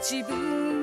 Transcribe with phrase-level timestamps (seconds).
[0.00, 0.77] 自分